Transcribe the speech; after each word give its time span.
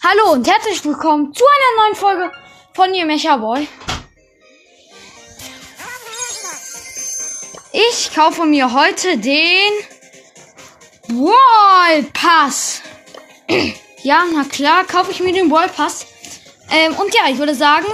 Hallo 0.00 0.32
und 0.32 0.46
herzlich 0.46 0.84
willkommen 0.84 1.34
zu 1.34 1.44
einer 1.44 1.82
neuen 1.82 1.96
Folge 1.96 2.32
von 2.72 2.94
Ihr 2.94 3.04
Mecha 3.04 3.36
Boy. 3.36 3.66
Ich 7.72 8.14
kaufe 8.14 8.44
mir 8.44 8.72
heute 8.72 9.18
den 9.18 9.72
Wall 11.08 12.04
Pass. 12.12 12.80
ja, 14.02 14.24
na 14.32 14.44
klar, 14.44 14.84
kaufe 14.84 15.10
ich 15.10 15.18
mir 15.18 15.32
den 15.32 15.50
Wall 15.50 15.68
Pass. 15.68 16.06
Ähm, 16.70 16.94
und 16.94 17.12
ja, 17.12 17.22
ich 17.28 17.38
würde 17.38 17.56
sagen, 17.56 17.86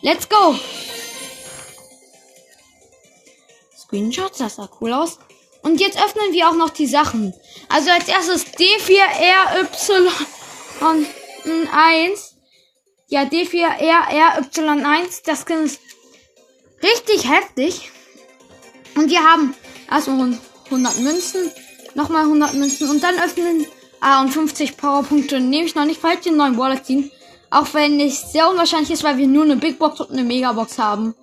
let's 0.00 0.28
go. 0.28 0.56
Screenshots, 3.78 4.38
das 4.38 4.56
sah 4.56 4.68
cool 4.80 4.92
aus. 4.92 5.20
Und 5.62 5.80
jetzt 5.80 5.96
öffnen 5.96 6.32
wir 6.32 6.48
auch 6.48 6.54
noch 6.54 6.70
die 6.70 6.86
Sachen. 6.86 7.32
Also 7.68 7.90
als 7.90 8.08
erstes 8.08 8.46
D4RY 8.46 9.70
und 10.90 11.06
1. 11.72 12.34
Ja, 13.08 13.22
D4RRY1. 13.22 15.22
Das 15.24 15.42
ist 15.42 15.80
richtig 16.82 17.30
heftig. 17.30 17.90
Und 18.94 19.10
wir 19.10 19.22
haben 19.22 19.54
erstmal 19.90 20.38
100 20.66 20.98
Münzen, 21.00 21.50
nochmal 21.94 22.22
100 22.22 22.54
Münzen 22.54 22.90
und 22.90 23.02
dann 23.02 23.18
öffnen. 23.18 23.66
Ah, 24.00 24.20
und 24.20 24.30
50 24.30 24.76
Powerpunkte 24.76 25.40
nehme 25.40 25.66
ich 25.66 25.74
noch 25.74 25.86
nicht, 25.86 26.00
falls 26.00 26.24
wir 26.24 26.32
einen 26.32 26.38
neuen 26.38 26.58
Wallet 26.58 26.84
ziehen. 26.84 27.10
Auch 27.50 27.72
wenn 27.72 28.00
es 28.00 28.32
sehr 28.32 28.50
unwahrscheinlich 28.50 28.90
ist, 28.90 29.04
weil 29.04 29.16
wir 29.16 29.26
nur 29.26 29.44
eine 29.44 29.56
Big 29.56 29.78
Box 29.78 30.00
und 30.00 30.10
eine 30.10 30.24
Mega 30.24 30.52
Box 30.52 30.78
haben. 30.78 31.14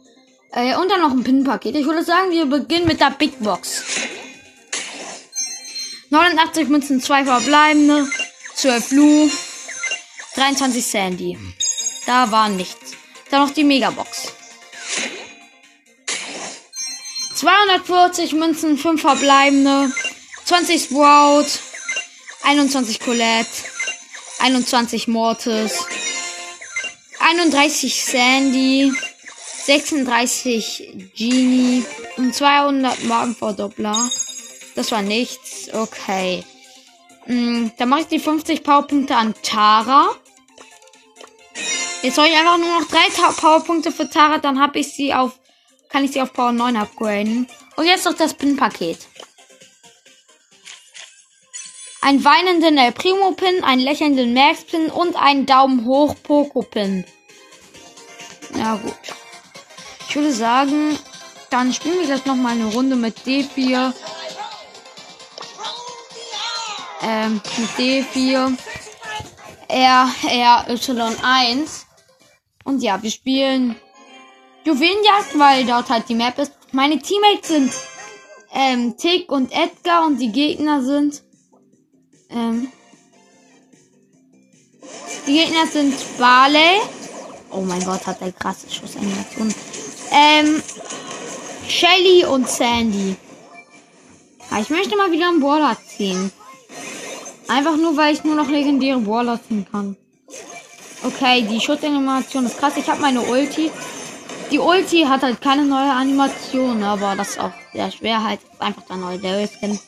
Äh, 0.52 0.76
und 0.78 0.90
dann 0.90 1.02
noch 1.02 1.12
ein 1.12 1.24
Pin-Paket. 1.24 1.76
Ich 1.76 1.86
würde 1.86 2.04
sagen, 2.04 2.32
wir 2.32 2.46
beginnen 2.46 2.88
mit 2.88 3.00
der 3.00 3.12
Big 3.12 3.40
Box. 3.40 3.84
89 6.10 6.70
Münzen, 6.70 7.02
2 7.02 7.26
verbleibende, 7.26 8.08
12 8.56 8.92
Lu, 8.92 9.30
23 10.36 10.86
Sandy. 10.86 11.38
Da 12.06 12.32
war 12.32 12.50
nichts. 12.50 12.94
Dann 13.30 13.46
noch 13.46 13.54
die 13.54 13.64
Megabox. 13.64 14.34
240 17.36 18.34
Münzen, 18.34 18.78
5 18.78 19.02
verbleibende, 19.02 19.92
20 20.46 20.84
Sprout, 20.84 21.48
21 22.44 23.00
Colette, 23.00 23.50
21 24.40 25.08
Mortis, 25.08 25.86
31 27.20 28.04
Sandy, 28.04 28.94
36 29.66 31.12
Genie 31.16 31.84
und 32.18 32.36
200 32.36 33.04
Magenverdoppler. 33.04 34.10
Das 34.76 34.92
war 34.92 35.02
nichts. 35.02 35.74
Okay. 35.74 36.44
Mm, 37.28 37.68
dann 37.78 37.90
mache 37.90 38.02
ich 38.02 38.08
die 38.08 38.20
50 38.20 38.64
Powerpunkte 38.64 39.16
an 39.16 39.34
Tara. 39.44 40.10
Jetzt 42.02 42.16
soll 42.16 42.26
ich 42.28 42.36
einfach 42.36 42.58
nur 42.58 42.80
noch 42.80 42.88
drei 42.88 43.06
Powerpunkte 43.34 43.92
für 43.92 44.10
Tara, 44.10 44.40
dann 44.40 44.60
habe 44.60 44.80
ich 44.80 44.94
sie 44.94 45.14
auf, 45.14 45.40
kann 45.90 46.04
ich 46.04 46.12
sie 46.12 46.22
auf 46.22 46.34
Power 46.34 46.52
9 46.52 46.76
upgraden. 46.78 47.48
Und 47.76 47.86
jetzt 47.86 48.06
noch 48.06 48.16
das 48.16 48.34
Pin-Paket. 48.34 48.98
Ein 52.02 52.24
weinenden 52.26 52.80
El 52.80 52.92
Primo 52.92 53.32
Pin, 53.32 53.64
einen 53.64 53.82
lächelnden 53.82 54.34
Max 54.34 54.64
Pin 54.64 54.88
und 54.90 55.16
einen 55.16 55.46
Daumen 55.46 55.86
hoch 55.86 56.16
Poco 56.24 56.64
Pin. 56.64 57.06
Ja 58.58 58.76
gut. 58.78 58.98
Ich 60.10 60.16
würde 60.16 60.34
sagen, 60.34 60.98
dann 61.52 61.72
spielen 61.72 62.00
wir 62.00 62.08
gleich 62.08 62.26
noch 62.26 62.36
mal 62.36 62.54
eine 62.54 62.66
Runde 62.66 62.96
mit 62.96 63.20
D4 63.20 63.94
ähm, 67.04 67.42
mit 67.58 67.70
D4 67.78 68.58
R, 69.68 70.10
R, 70.28 70.66
Y1. 70.70 71.81
Und 72.64 72.82
ja, 72.82 73.02
wir 73.02 73.12
spielen 73.12 73.76
Juwelenjagd, 74.66 75.38
weil 75.38 75.66
dort 75.66 75.90
halt 75.90 76.08
die 76.10 76.16
Map 76.16 76.38
ist. 76.38 76.54
Meine 76.72 77.00
Teammates 77.00 77.48
sind 77.48 77.74
ähm, 78.54 78.98
Tick 78.98 79.32
und 79.32 79.52
Edgar 79.52 80.06
und 80.06 80.20
die 80.20 80.32
Gegner 80.32 80.82
sind 80.82 81.24
ähm, 82.30 82.72
die 85.28 85.34
Gegner 85.34 85.68
sind 85.68 85.94
Barley. 86.18 86.82
Oh 87.52 87.62
mein 87.62 87.84
Gott, 87.84 88.06
hat 88.08 88.22
der 88.22 88.32
krasse 88.32 88.70
Schussanimation. 88.70 89.54
Ähm, 90.12 90.64
Shelly 91.68 92.26
und 92.26 92.48
Sandy. 92.50 93.16
Ja, 94.50 94.60
ich 94.60 94.70
möchte 94.70 94.96
mal 94.96 95.12
wieder 95.12 95.30
einen 95.30 95.40
Border 95.40 95.78
ziehen. 95.88 96.32
Einfach 97.48 97.78
nur, 97.78 97.96
weil 97.98 98.14
ich 98.14 98.24
nur 98.24 98.36
noch 98.36 98.50
legendäre 98.50 99.06
Waller 99.06 99.40
ziehen 99.48 99.66
kann. 99.70 99.98
Okay, 101.04 101.42
die 101.50 101.60
Schutzanimation 101.60 102.46
ist 102.46 102.60
krass. 102.60 102.74
Ich 102.78 102.88
habe 102.90 103.02
meine 103.02 103.22
Ulti. 103.22 103.72
Die 104.52 104.60
Ulti 104.60 105.04
hat 105.04 105.24
halt 105.24 105.42
keine 105.42 105.66
neue 105.66 105.92
Animation, 105.92 106.84
aber 106.84 107.16
das 107.16 107.30
ist 107.30 107.40
auch 107.40 107.52
sehr 107.74 107.92
schwer. 107.92 108.24
Halt 108.24 108.40
einfach 108.60 108.84
der 108.84 108.98
neue 108.98 109.18
Daryl 109.18 109.48
Skin. 109.48 109.80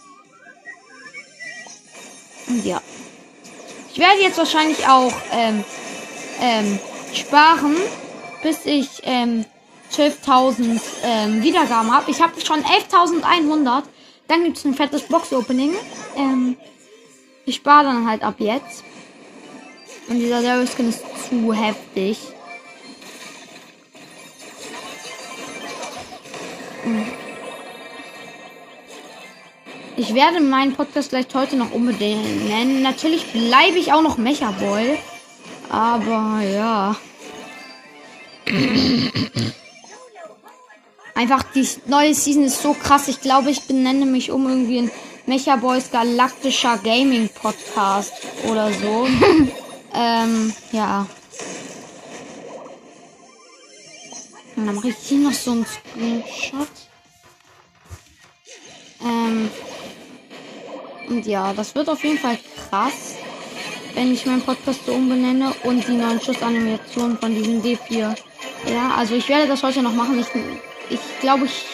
Und 2.47 2.65
ja. 2.65 2.81
Ich 3.91 3.99
werde 3.99 4.21
jetzt 4.21 4.39
wahrscheinlich 4.39 4.87
auch 4.87 5.13
ähm, 5.31 5.63
ähm, 6.41 6.79
sparen, 7.13 7.75
bis 8.41 8.65
ich 8.65 8.87
ähm, 9.03 9.45
12.000 9.91 10.81
ähm, 11.03 11.43
Wiedergaben 11.43 11.91
habe. 11.93 12.09
Ich 12.09 12.21
habe 12.21 12.41
schon 12.41 12.63
11.100. 12.63 13.83
Dann 14.27 14.43
gibt 14.45 14.57
es 14.57 14.65
ein 14.65 14.73
fettes 14.73 15.03
Box-Opening. 15.03 15.73
Ähm, 16.17 16.57
ich 17.45 17.57
spare 17.57 17.83
dann 17.83 18.07
halt 18.07 18.23
ab 18.23 18.35
jetzt. 18.39 18.83
Und 20.07 20.19
dieser 20.19 20.41
Daryl 20.41 20.67
Skin 20.67 20.89
ist 20.89 21.03
zu 21.29 21.53
heftig. 21.53 22.17
Ich 29.95 30.13
werde 30.13 30.41
meinen 30.41 30.73
Podcast 30.73 31.09
vielleicht 31.09 31.33
heute 31.35 31.55
noch 31.55 31.71
unbedingt 31.71 32.47
nennen. 32.47 32.81
Natürlich 32.81 33.31
bleibe 33.31 33.77
ich 33.77 33.93
auch 33.93 34.01
noch 34.01 34.17
Mecha 34.17 34.51
Boy. 34.51 34.97
Aber 35.69 36.41
ja. 36.41 36.95
Einfach 41.15 41.43
die 41.55 41.67
neue 41.85 42.13
Season 42.13 42.43
ist 42.43 42.61
so 42.61 42.73
krass. 42.73 43.07
Ich 43.07 43.21
glaube, 43.21 43.51
ich 43.51 43.61
benenne 43.61 44.05
mich 44.05 44.31
um 44.31 44.49
irgendwie 44.49 44.79
in 44.79 44.91
Mecha 45.25 45.55
Boys 45.55 45.89
Galaktischer 45.91 46.79
Gaming 46.83 47.29
Podcast 47.29 48.13
oder 48.45 48.71
so. 48.73 49.07
ähm, 49.93 50.53
ja. 50.71 51.07
Und 54.55 54.65
dann 54.67 54.75
mache 54.75 54.89
ich 54.89 54.97
hier 54.97 55.19
noch 55.19 55.33
so 55.33 55.51
einen 55.51 55.65
Screenshot. 55.65 56.67
Ähm, 59.01 59.49
und 61.09 61.25
ja, 61.25 61.53
das 61.53 61.75
wird 61.75 61.89
auf 61.89 62.03
jeden 62.03 62.17
Fall 62.17 62.37
krass, 62.69 63.15
wenn 63.93 64.13
ich 64.13 64.25
meinen 64.25 64.41
Podcast 64.41 64.85
so 64.85 64.93
umbenenne 64.93 65.53
und 65.63 65.87
die 65.87 65.93
neuen 65.93 66.21
Schussanimationen 66.21 67.17
von 67.17 67.33
diesem 67.35 67.61
D4. 67.61 68.15
Ja, 68.65 68.95
also 68.95 69.15
ich 69.15 69.27
werde 69.27 69.47
das 69.47 69.63
heute 69.63 69.81
noch 69.81 69.93
machen. 69.93 70.19
Ich, 70.19 70.27
ich 70.89 71.19
glaube, 71.19 71.45
ich 71.45 71.65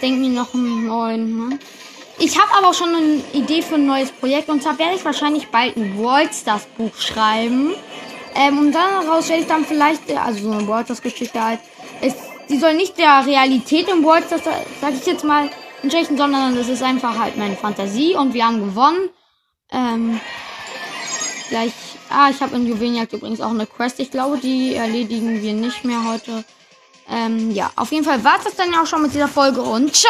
denke 0.00 0.20
mir 0.20 0.30
noch 0.30 0.54
einen 0.54 0.86
neuen. 0.86 1.48
Ne? 1.48 1.58
Ich 2.18 2.38
habe 2.38 2.50
aber 2.56 2.72
schon 2.72 2.94
eine 2.94 3.22
Idee 3.34 3.60
für 3.62 3.74
ein 3.74 3.86
neues 3.86 4.10
Projekt 4.10 4.48
und 4.48 4.62
zwar 4.62 4.78
werde 4.78 4.94
ich 4.96 5.04
wahrscheinlich 5.04 5.48
bald 5.48 5.76
ein 5.76 6.02
Wallstars 6.02 6.66
Buch 6.78 6.96
schreiben. 6.96 7.74
Ähm, 8.34 8.58
und 8.58 8.72
daraus 8.72 9.28
werde 9.28 9.42
ich 9.42 9.48
dann 9.48 9.64
vielleicht, 9.64 10.10
also 10.16 10.44
so 10.44 10.50
eine 10.50 10.66
Wallstars 10.66 11.02
Geschichte 11.02 11.42
halt, 11.42 11.60
ist, 12.00 12.16
die 12.48 12.58
soll 12.58 12.74
nicht 12.74 12.96
der 12.96 13.26
Realität 13.26 13.88
im 13.88 14.02
Wallstars, 14.04 14.42
sag 14.80 14.94
ich 14.94 15.06
jetzt 15.06 15.24
mal, 15.24 15.50
entsprechen, 15.82 16.16
sondern 16.16 16.56
das 16.56 16.68
ist 16.68 16.82
einfach 16.82 17.18
halt 17.18 17.36
meine 17.36 17.56
Fantasie 17.56 18.14
und 18.14 18.32
wir 18.32 18.46
haben 18.46 18.60
gewonnen. 18.60 19.10
Ähm, 19.70 20.20
gleich, 21.50 21.72
ah, 22.08 22.30
ich 22.30 22.40
habe 22.40 22.56
in 22.56 22.66
Juwelenjagd 22.66 23.12
übrigens 23.12 23.40
auch 23.40 23.50
eine 23.50 23.66
Quest. 23.66 24.00
Ich 24.00 24.10
glaube, 24.10 24.38
die 24.38 24.74
erledigen 24.74 25.42
wir 25.42 25.52
nicht 25.52 25.84
mehr 25.84 26.04
heute. 26.04 26.44
Ähm, 27.10 27.50
ja, 27.52 27.70
auf 27.76 27.92
jeden 27.92 28.04
Fall 28.04 28.24
war 28.24 28.38
es 28.38 28.44
das 28.44 28.56
dann 28.56 28.74
auch 28.74 28.86
schon 28.86 29.02
mit 29.02 29.14
dieser 29.14 29.28
Folge 29.28 29.62
und 29.62 29.94
ciao! 29.94 30.04